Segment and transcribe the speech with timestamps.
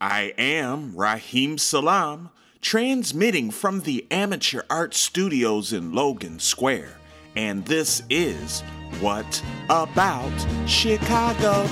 [0.00, 6.96] I am Raheem Salam, transmitting from the Amateur Art Studios in Logan Square,
[7.34, 8.60] and this is
[9.00, 10.30] What About
[10.68, 11.66] Chicago?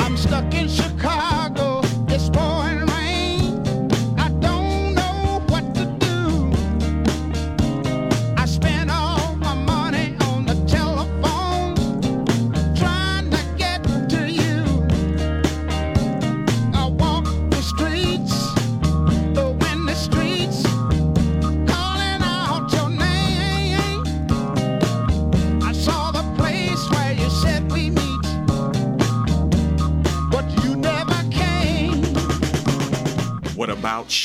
[0.00, 0.89] I'm stuck in Chicago.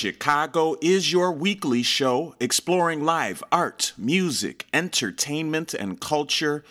[0.05, 6.63] Chicago is your weekly show exploring live art, music, entertainment, and culture.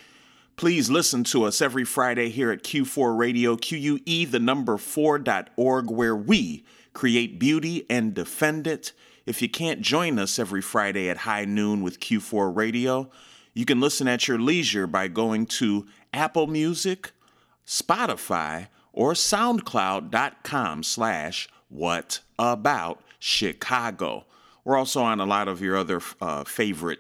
[0.55, 6.15] Please listen to us every Friday here at Q4 Radio, QUE, the number 4.org, where
[6.15, 8.93] we create beauty and defend it.
[9.27, 13.11] If you can't join us every Friday at high noon with Q4 Radio,
[13.53, 17.11] you can listen at your leisure by going to Apple Music,
[17.67, 24.27] Spotify, or SoundCloud.com slash what about Chicago.
[24.65, 26.99] We're also on a lot of your other uh, favorite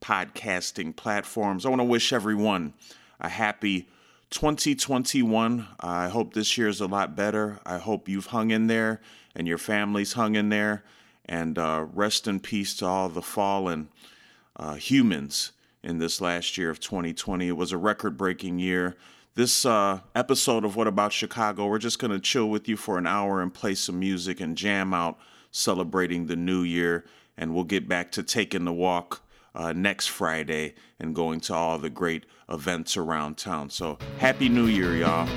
[0.00, 1.64] podcasting platforms.
[1.64, 2.74] I want to wish everyone
[3.20, 3.88] a happy
[4.30, 5.68] 2021.
[5.78, 7.60] I hope this year is a lot better.
[7.64, 9.00] I hope you've hung in there
[9.36, 10.82] and your family's hung in there.
[11.24, 13.90] And uh, rest in peace to all the fallen
[14.56, 15.52] uh, humans
[15.84, 17.46] in this last year of 2020.
[17.46, 18.96] It was a record breaking year.
[19.36, 22.98] This uh, episode of What About Chicago, we're just going to chill with you for
[22.98, 25.16] an hour and play some music and jam out
[25.50, 27.04] celebrating the new year.
[27.36, 29.22] And we'll get back to taking the walk
[29.54, 33.70] uh, next Friday and going to all the great events around town.
[33.70, 35.28] So, Happy New Year, y'all.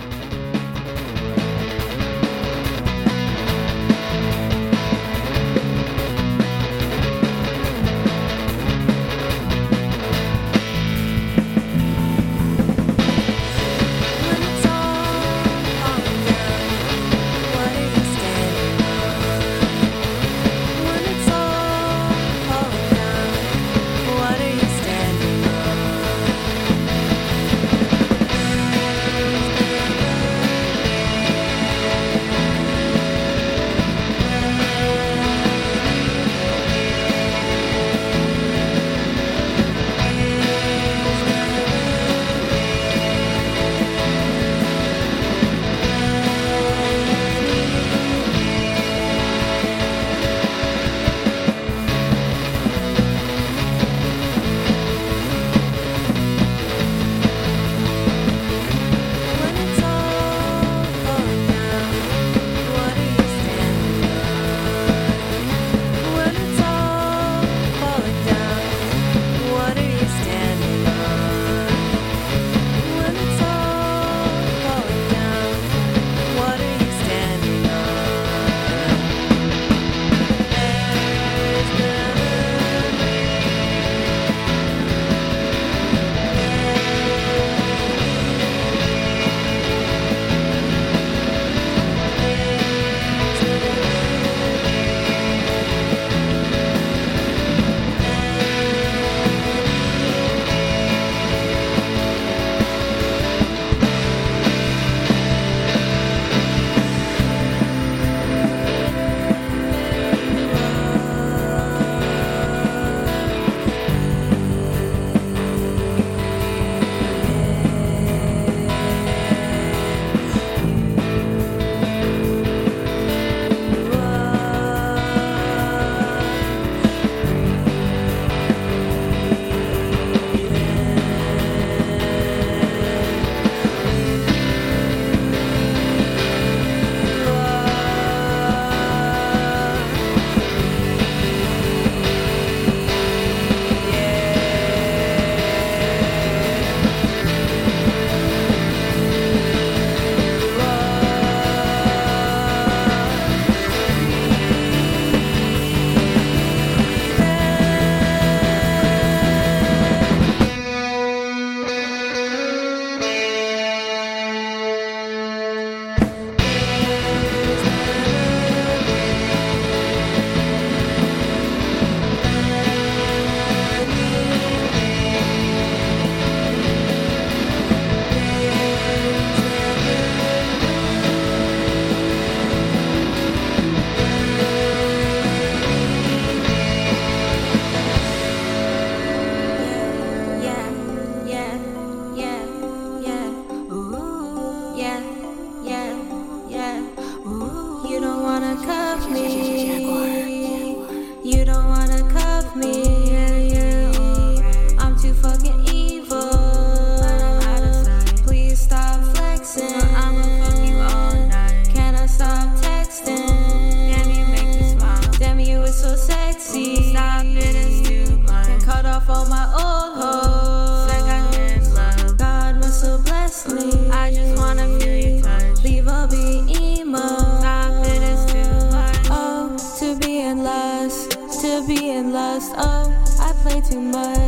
[233.53, 234.22] Play too much.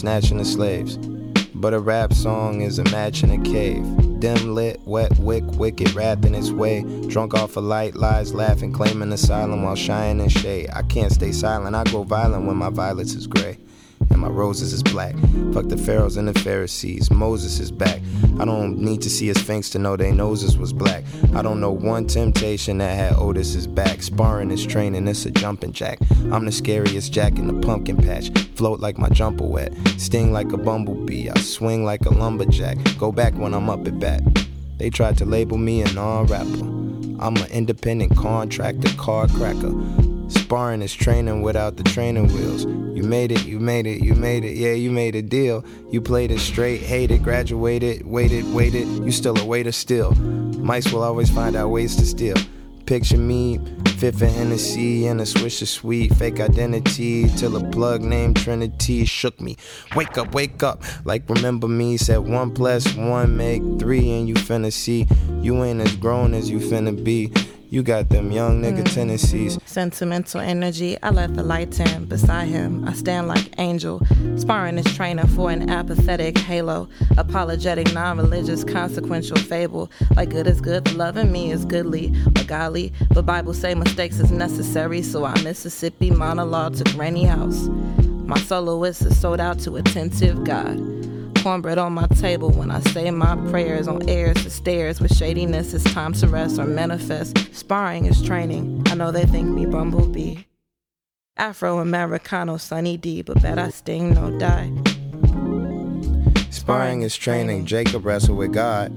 [0.00, 0.96] Snatching the slaves.
[1.54, 3.84] But a rap song is a match in a cave.
[4.18, 6.82] Dim lit, wet wick, wicked, wrapped in its way.
[7.08, 10.70] Drunk off a light, lies, laughing, claiming asylum while shining in shade.
[10.72, 13.58] I can't stay silent, I grow violent when my violets is gray.
[14.08, 15.14] And my roses is black.
[15.52, 17.10] Fuck the pharaohs and the Pharisees.
[17.10, 18.00] Moses is back.
[18.40, 21.04] I don't need to see his sphinx to know they noses was black.
[21.34, 24.02] I don't know one temptation that had oh, Otis's back.
[24.02, 25.98] Sparring is training, it's a jumping jack.
[26.32, 28.30] I'm the scariest jack in the pumpkin patch.
[28.54, 29.74] Float like my jumper wet.
[29.98, 31.28] Sting like a bumblebee.
[31.28, 32.78] I swing like a lumberjack.
[32.96, 34.22] Go back when I'm up at bat.
[34.78, 36.64] They tried to label me a non-rapper.
[37.22, 39.74] I'm an independent contractor, car cracker.
[40.30, 42.64] Sparring is training without the training wheels.
[42.64, 45.64] You made it, you made it, you made it, yeah, you made a deal.
[45.90, 48.86] You played it straight, hated, graduated, waited, waited.
[48.88, 50.12] You still a waiter still.
[50.12, 52.36] Mice will always find out ways to steal.
[52.86, 53.60] Picture me,
[53.98, 59.04] fifth of Hennessy and a swish of sweet, fake identity till a plug named Trinity
[59.04, 59.56] shook me.
[59.94, 61.96] Wake up, wake up, like remember me.
[61.96, 65.06] Said one plus one make three, and you finna see
[65.40, 67.32] you ain't as grown as you finna be.
[67.70, 68.94] You got them young nigga mm-hmm.
[68.94, 69.56] tendencies.
[69.64, 72.84] Sentimental energy, I let the light in beside him.
[72.88, 74.02] I stand like angel,
[74.36, 76.88] sparring his trainer for an apathetic halo.
[77.16, 79.88] Apologetic, non religious, consequential fable.
[80.16, 82.92] Like good is good, loving me is goodly or godly.
[83.14, 87.68] But Bible say mistakes is necessary, so I Mississippi monologue to granny house.
[88.26, 90.76] My soloist is sold out to attentive God
[91.42, 95.72] cornbread on my table when I say my prayers on airs to stairs with shadiness.
[95.72, 97.54] It's time to rest or manifest.
[97.54, 98.82] Sparring is training.
[98.86, 100.44] I know they think me bumblebee.
[101.36, 104.70] Afro Americano, Sunny D, but bet I sting no die.
[106.50, 107.64] Sparring is training.
[107.64, 108.90] Jacob wrestled with God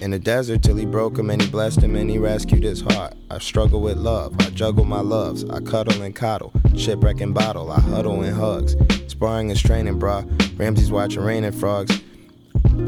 [0.00, 2.80] in the desert till he broke him and he blessed him and he rescued his
[2.80, 3.14] heart.
[3.30, 4.34] I struggle with love.
[4.40, 5.48] I juggle my loves.
[5.48, 6.52] I cuddle and coddle.
[6.76, 7.70] Shipwreck and bottle.
[7.70, 8.74] I huddle in hugs.
[9.14, 10.24] Sparring is training, brah.
[10.58, 12.02] Ramsey's watching Rain and Frogs.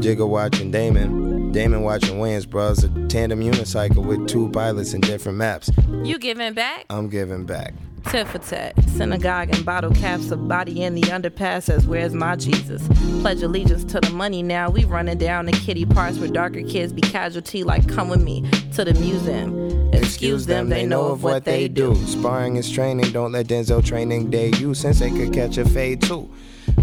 [0.03, 1.53] Jigga watching Damon.
[1.53, 2.83] Damon watching Wayans, bruh.
[2.83, 5.71] A tandem unicycle with two pilots and different maps.
[6.03, 6.85] You giving back?
[6.89, 7.73] I'm giving back.
[8.09, 8.73] Tit for tat.
[8.89, 12.87] Synagogue and bottle caps, a body in the underpass says, Where's my Jesus?
[13.21, 14.69] Pledge allegiance to the money now.
[14.69, 18.49] We running down the kitty parts where darker kids be casualty, like come with me
[18.75, 19.93] to the museum.
[19.93, 21.95] Excuse them, they know of what they do.
[22.05, 26.01] Sparring is training, don't let Denzel training day you since they could catch a fade
[26.01, 26.29] too.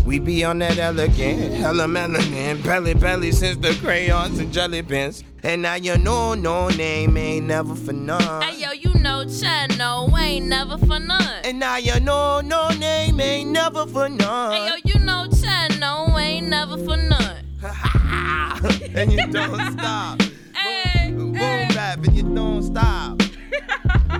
[0.05, 5.25] We be on that elegant, hella melanin, belly belly since the crayons and jelly beans.
[5.43, 8.43] And now you know no name ain't never for none.
[8.43, 11.45] Hey yo, you know Chad, no, ain't never for none.
[11.45, 14.53] And now you know no name ain't never for none.
[14.53, 17.45] Hey yo, you know Chad, no, ain't never for none.
[18.95, 20.21] and you don't stop.
[20.55, 21.67] Hey, Boom hey.
[21.75, 23.23] bap and you don't stop.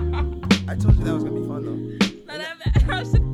[0.67, 3.24] I told you that was gonna be fun though.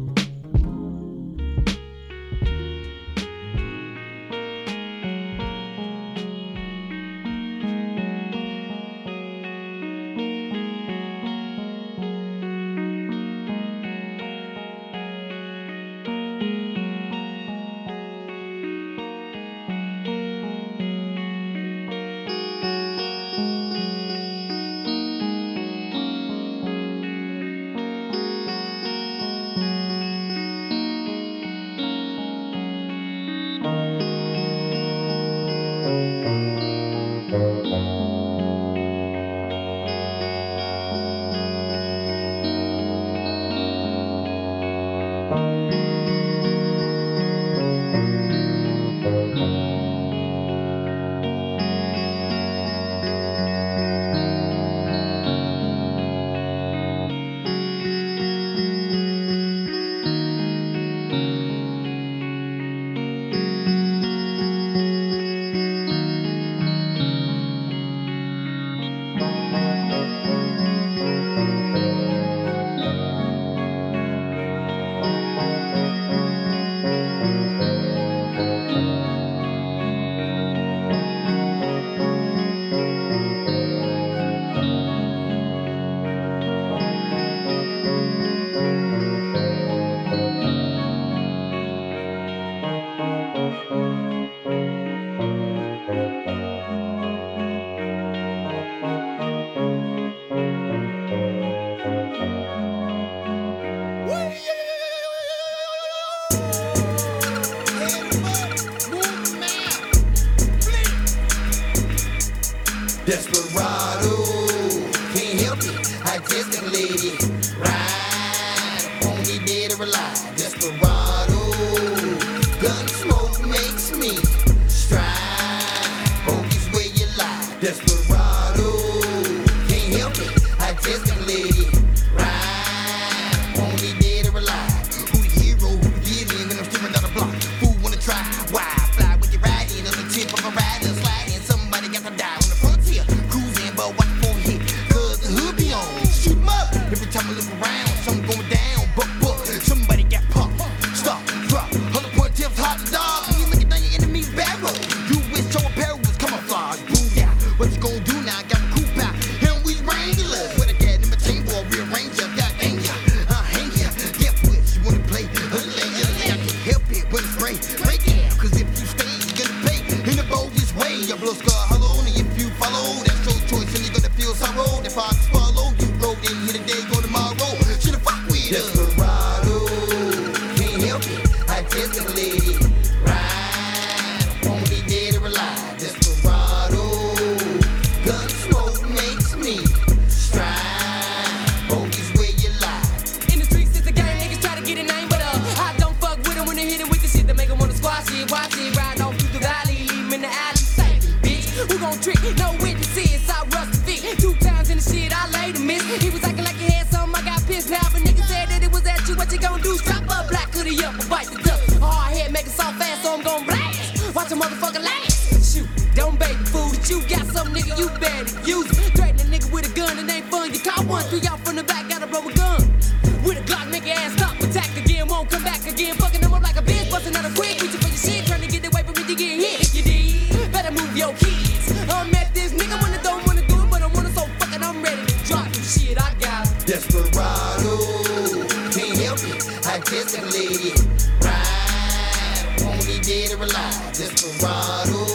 [239.72, 240.76] artistically.
[241.24, 243.94] Right, won't he dead or alive?
[243.96, 245.06] Desperado,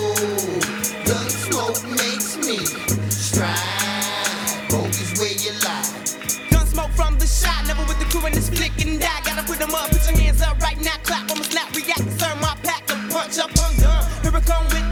[1.04, 2.56] gun smoke makes me
[3.10, 3.52] strive.
[4.88, 5.84] is where you lie.
[6.50, 9.20] Gun smoke from the shot, never with the crew in this flick and die.
[9.24, 10.96] Gotta put them up, put your hands up right now.
[11.02, 11.68] Clap, almost snap.
[11.76, 14.04] react, turn my pack, to punch up, I'm done.
[14.22, 14.85] Here we come with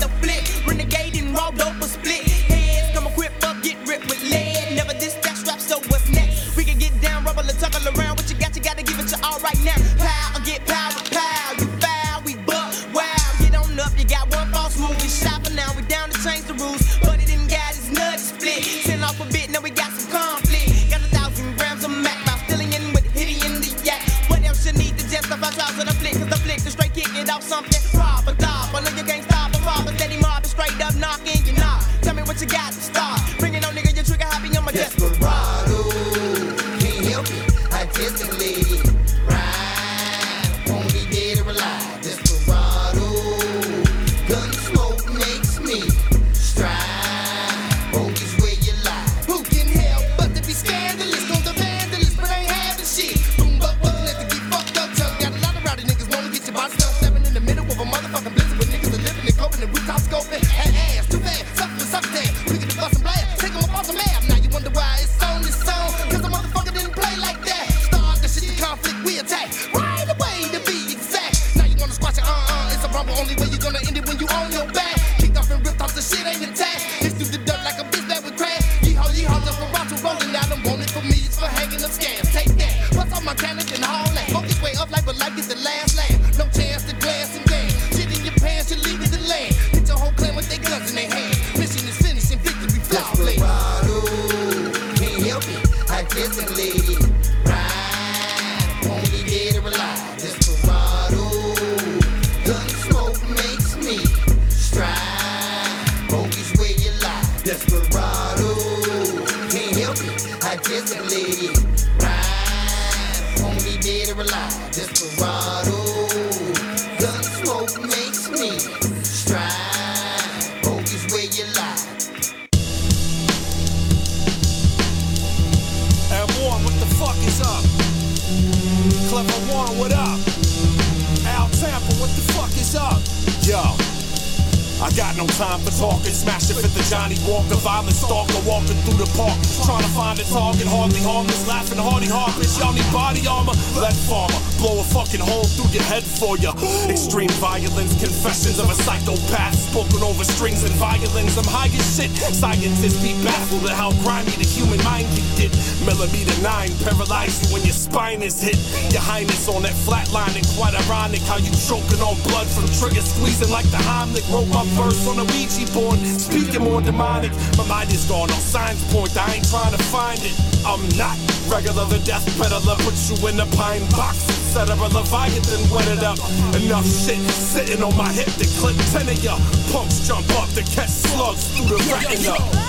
[146.25, 146.53] for ya.
[146.89, 149.55] Extreme violence, confessions of a psychopath.
[149.55, 151.37] Spoken over strings and violins.
[151.37, 152.11] I'm high as shit.
[152.33, 155.53] Scientists be baffled at how grimy the human mind can get.
[155.85, 158.57] Millimeter nine, paralyze you when your spine is hit.
[158.93, 162.65] Your highness on that flat line and quite ironic how you choking on blood from
[162.81, 164.25] trigger squeezing like the Heimlich.
[164.33, 167.33] Wrote my verse on a Ouija board, speaking more demonic.
[167.57, 170.35] My mind is gone on signs point, I ain't trying to find it.
[170.65, 171.21] I'm not
[171.53, 172.77] regular, the death peddler.
[172.81, 176.19] Put you in a pine box instead of a Leviathan, wet it up.
[176.57, 179.37] Enough shit sitting on my hip to clip 10 of ya.
[179.73, 182.64] Punks jump up to catch slugs through the retina.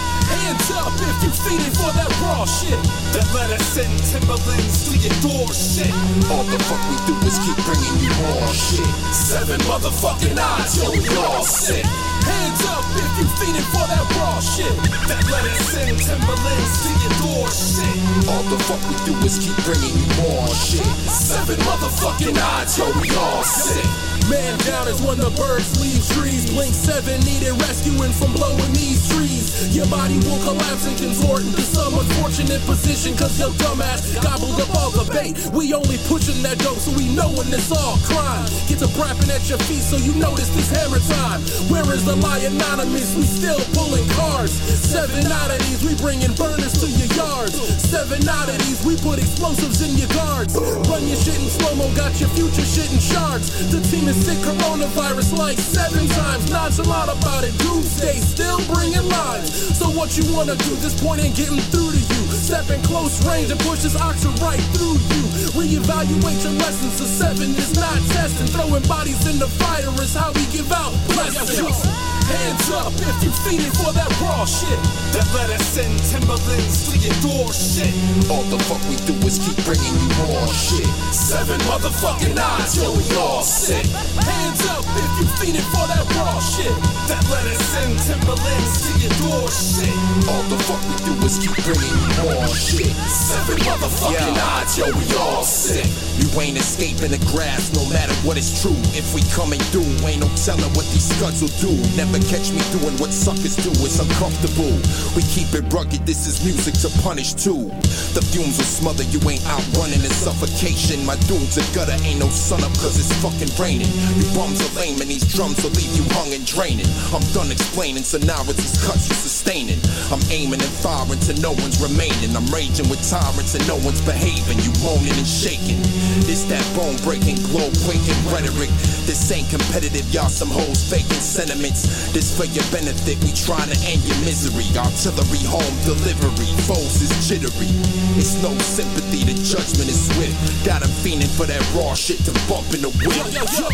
[0.45, 2.77] Hands up if you feeding for that raw shit.
[3.17, 5.89] That let us in Timberlands to your door shit.
[6.29, 8.85] All the fuck we do is keep bringing you more shit.
[9.09, 11.81] Seven motherfucking odds, yo, we all sick.
[11.81, 14.69] Hands up if you feeding for that raw shit.
[15.09, 17.97] That let us in Timberlands to your door shit.
[18.29, 20.85] All the fuck we do is keep bringing you more shit.
[21.09, 24.14] Seven motherfucking odds, yo, we all sick.
[24.29, 26.49] Man down is when the birds leave trees.
[26.49, 29.75] Blink seven needed rescuing from blowing these trees.
[29.75, 33.13] Your body will collapse and contort into some unfortunate position.
[33.13, 35.37] Cause your dumbass gobbled up all the bait.
[35.53, 38.49] We only pushing that dope so we know when it's all crime.
[38.65, 41.45] Get to brapping at your feet so you notice this hammer time.
[41.69, 43.13] Where is the lie anonymous?
[43.13, 44.49] We still pulling cars.
[44.57, 47.55] Seven oddities, we bringing burners to your yards.
[47.79, 50.55] Seven oddities, we put explosives in your guards.
[50.55, 53.49] Run your shit in slow mo, got your future shit in shards.
[53.71, 56.51] The team is sick coronavirus like seven times.
[56.51, 59.77] Nonchalant about it, doomsday still bringing lives.
[59.77, 60.75] So what you wanna do?
[60.83, 62.21] This point ain't getting through to you.
[62.35, 65.23] Step in close range and push this oxygen right through you.
[65.55, 66.99] Reevaluate your lessons.
[66.99, 68.47] The seven is not testing.
[68.47, 72.14] Throwing bodies in the fire is how we give out blessings.
[72.25, 74.79] Hands up if you feeding for that raw shit.
[75.13, 77.93] That let us in Timberlands to your door shit.
[78.33, 80.89] All the fuck we do is keep bringing you more shit.
[81.13, 83.85] Seven motherfucking odds, yo, we all sick.
[84.25, 86.73] Hands up if you feeding for that raw shit.
[87.05, 89.93] That let us in Timberlands to your door shit.
[90.25, 92.89] All the fuck we do is keep bringing you more shit.
[93.05, 95.85] Seven motherfucking odds, yo, we all sick.
[96.17, 98.77] You ain't escaping the grass, no matter what is true.
[98.97, 101.71] If we coming through, ain't no telling what these scuds will do.
[101.95, 103.71] Never catch me doing what suckers do.
[103.83, 104.71] It's uncomfortable.
[105.15, 106.05] We keep it rugged.
[106.05, 107.67] This is music to punish too.
[108.15, 109.19] The fumes will smother you.
[109.27, 111.05] Ain't outrunning the suffocation.
[111.05, 111.97] My doom's a gutter.
[112.05, 113.91] Ain't no sun up 'cause it's fucking raining.
[114.17, 116.87] You bums are lame and these drums will leave you hung and draining.
[117.13, 119.79] I'm done explaining, so now it's these cuts you sustaining.
[120.11, 122.35] I'm aiming and firing to no one's remaining.
[122.35, 124.59] I'm raging with tyrants and no one's behaving.
[124.63, 125.81] You moaning and shaking.
[126.27, 128.69] This that bone breaking, glow quaking rhetoric.
[129.05, 131.85] This ain't competitive, y'all some hoes faking sentiments.
[132.13, 134.65] This for your benefit, we trying to end your misery.
[134.77, 137.67] Artillery home delivery, foes is jittery.
[138.15, 140.35] It's no sympathy, the judgment is swift.
[140.65, 143.33] Got 'em fiending for that raw shit to bump in the Yo, whip.
[143.33, 143.69] yo, yo.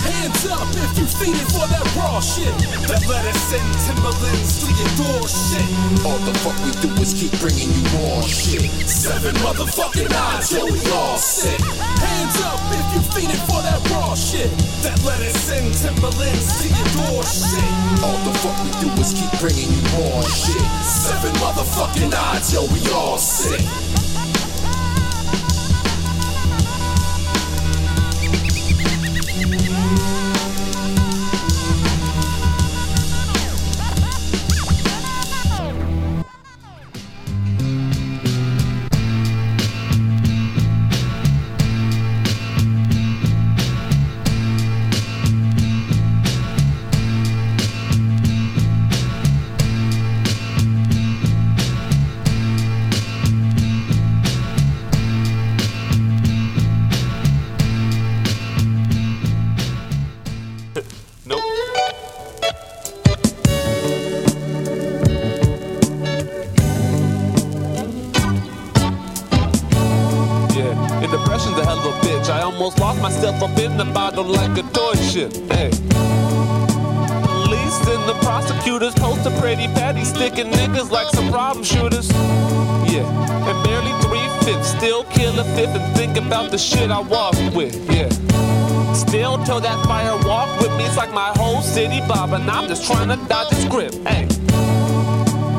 [0.00, 2.54] Hands up if you feeding for that raw shit.
[2.88, 5.68] That let us in Timberlands to your door shit.
[6.06, 8.64] All the fuck we do is keep bringing you more shit.
[8.88, 11.60] Seven motherfucking odds, yo, we all sick.
[12.00, 14.50] Hands up if you feeding for that raw shit.
[14.82, 17.69] That let us in Timberlands to your door shit.
[18.02, 20.60] All the fuck we do is keep bringing you more shit.
[20.84, 23.89] Seven motherfucking odds, yo, we all sick.
[92.50, 93.94] I'm just trying to dodge the grip.
[94.06, 94.26] Hey.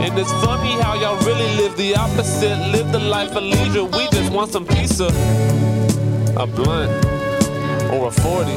[0.03, 2.57] And it's funny how y'all really live the opposite.
[2.71, 3.85] Live the life of leisure.
[3.85, 5.05] We just want some pizza.
[6.35, 6.91] A blunt
[7.93, 8.51] or a 40.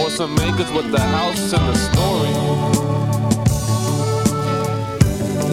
[0.00, 2.30] Or some acres with the house and the story.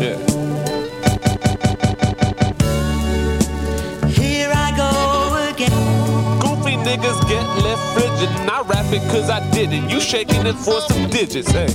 [0.04, 0.31] Yeah.
[6.92, 8.28] Niggas get left frigid.
[8.42, 9.90] And I rap it cause I did it.
[9.90, 11.70] You shaking it for some digits, hey.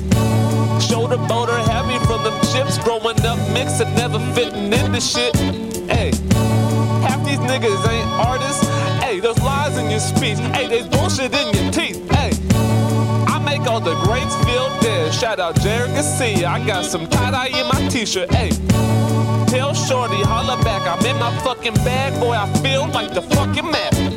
[0.78, 2.76] Shoulder boulder heavy from them chips.
[2.84, 5.34] Growing up mixed and never fitting into shit.
[5.88, 6.12] Hey.
[7.00, 8.68] Half these niggas ain't artists.
[9.02, 10.36] Hey, there's lies in your speech.
[10.52, 11.96] Hey, there's bullshit in your teeth.
[12.10, 12.32] Hey.
[13.26, 15.14] I make all the greats feel dead.
[15.14, 16.46] Shout out Jerry Garcia.
[16.46, 18.30] I got some tie dye in my t shirt.
[18.34, 18.50] Hey.
[19.48, 20.86] Tell Shorty, holla back.
[20.86, 22.32] I'm in my fucking bag, boy.
[22.32, 24.15] I feel like the fucking map.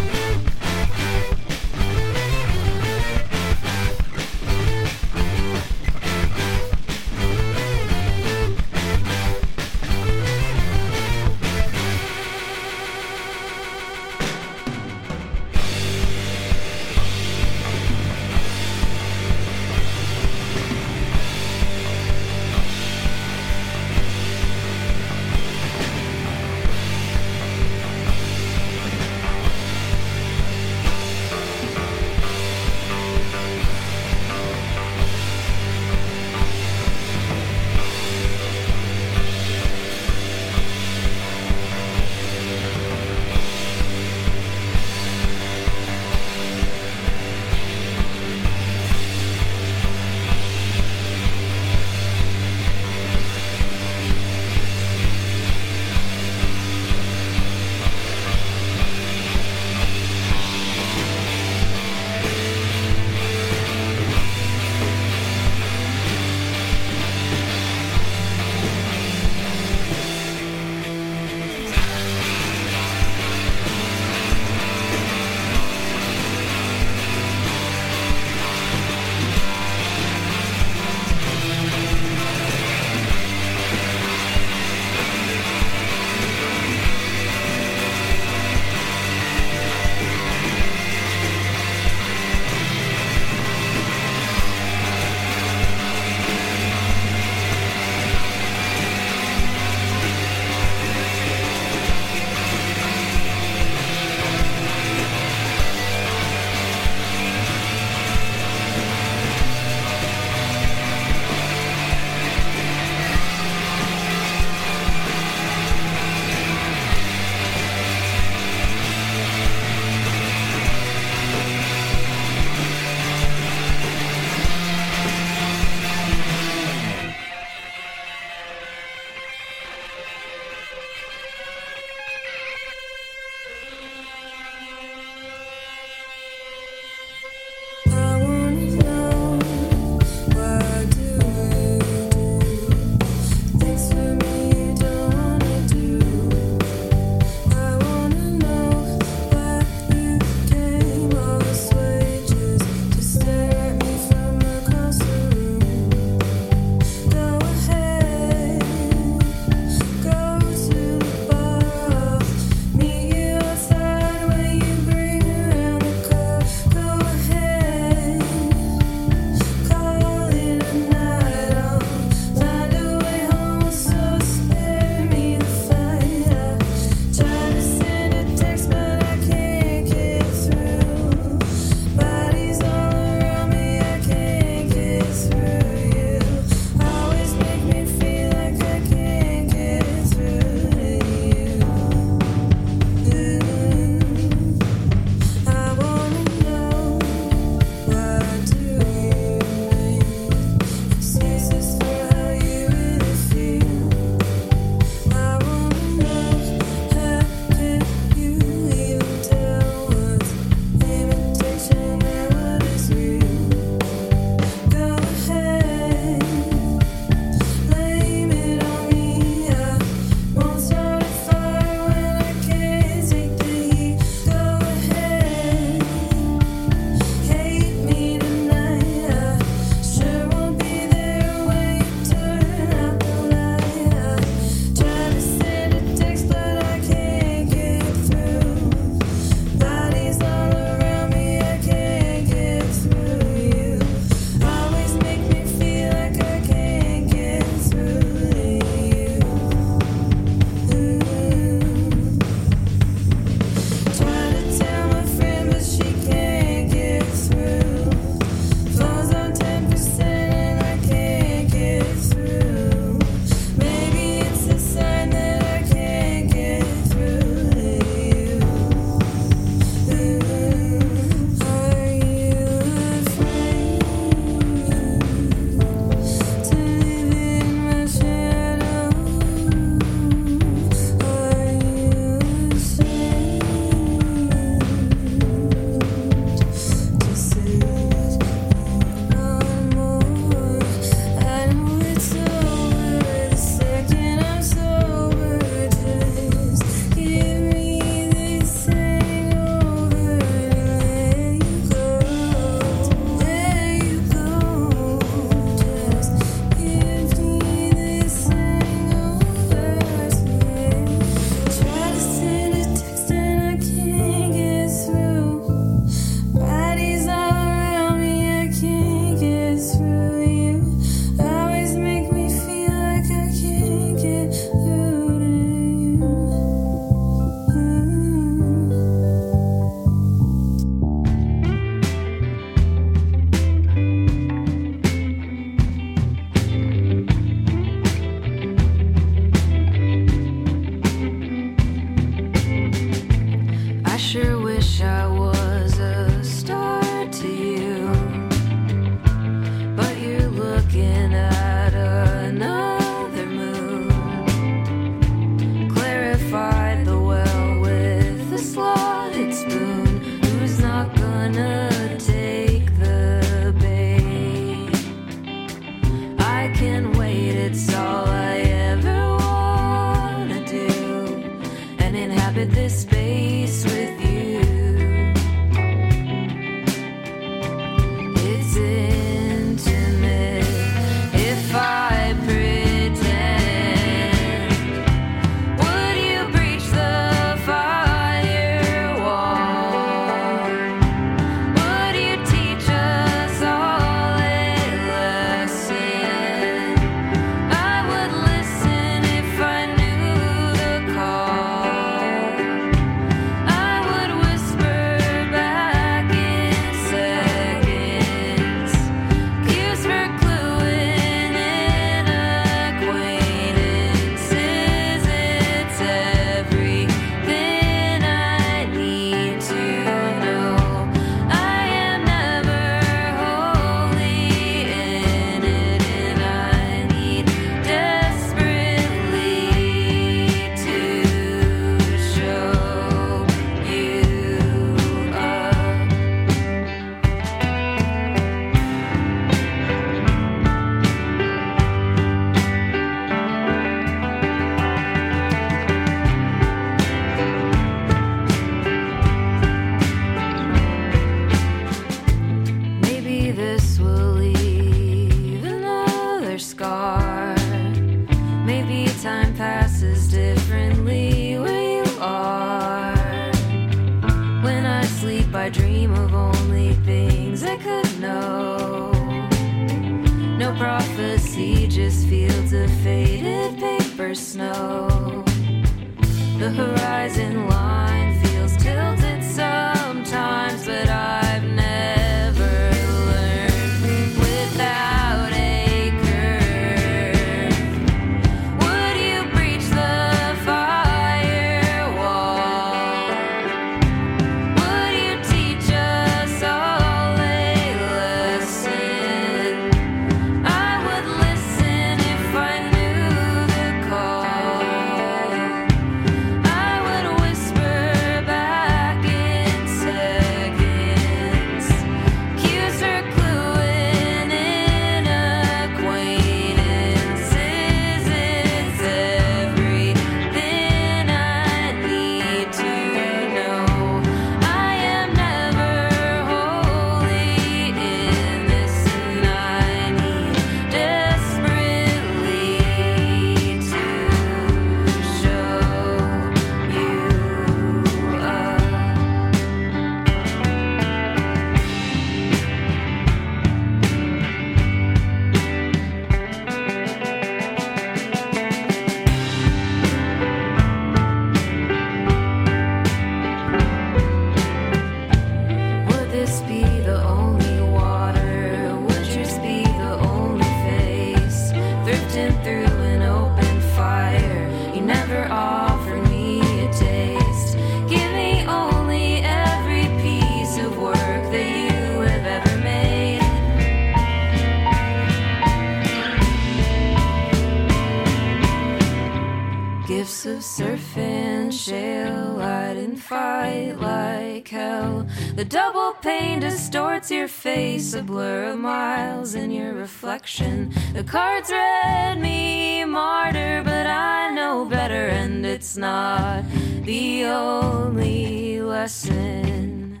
[587.04, 590.72] Distorts your face, a blur of miles in your reflection.
[590.94, 596.44] The cards read me martyr, but I know better, and it's not
[596.84, 600.00] the only lesson.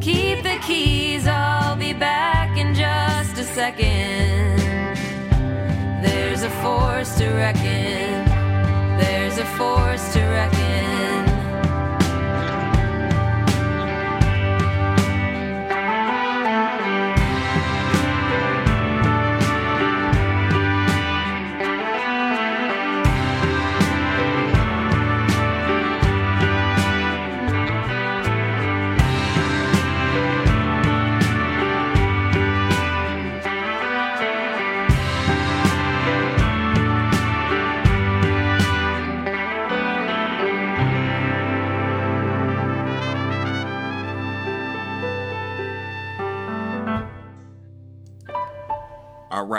[0.00, 4.60] Keep the keys, I'll be back in just a second.
[6.02, 8.05] There's a force to reckon.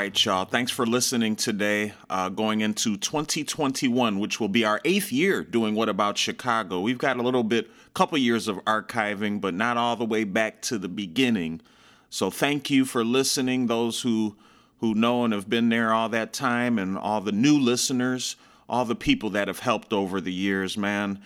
[0.08, 0.46] Right, y'all.
[0.46, 1.92] Thanks for listening today.
[2.10, 6.80] Uh, going into 2021, which will be our eighth year doing What About Chicago.
[6.80, 10.62] We've got a little bit, couple years of archiving, but not all the way back
[10.62, 11.60] to the beginning.
[12.10, 13.68] So thank you for listening.
[13.68, 14.38] Those who
[14.80, 18.38] who know and have been there all that time, and all the new listeners,
[18.70, 21.20] all the people that have helped over the years, man.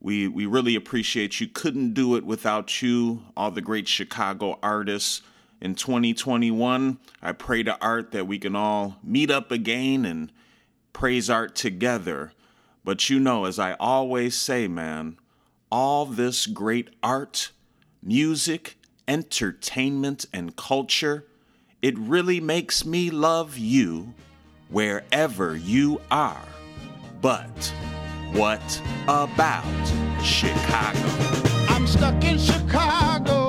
[0.00, 1.46] We we really appreciate you.
[1.46, 3.22] Couldn't do it without you.
[3.36, 5.22] All the great Chicago artists
[5.60, 6.98] in 2021.
[7.22, 10.32] I pray to art that we can all meet up again and
[10.92, 12.32] praise art together.
[12.84, 15.18] But you know, as I always say, man,
[15.70, 17.50] all this great art,
[18.02, 18.76] music,
[19.08, 21.26] entertainment, and culture,
[21.82, 24.14] it really makes me love you
[24.68, 26.42] wherever you are.
[27.20, 27.74] But
[28.32, 29.64] what about
[30.22, 30.98] Chicago?
[31.68, 33.45] I'm stuck in Chicago.